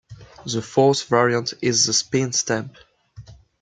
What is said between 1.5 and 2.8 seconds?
is the Spin Stamp.